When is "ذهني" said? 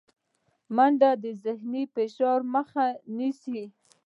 1.43-1.83